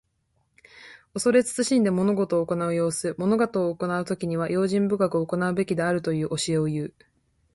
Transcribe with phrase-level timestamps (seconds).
[1.13, 3.13] 恐れ慎んで物事を行う様子。
[3.19, 6.91] 物事を行うときには、用心深く行うべきであるという教えをいう。